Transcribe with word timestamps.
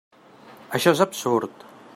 Això 0.79 0.95
és 0.97 1.05
absurd. 1.07 1.69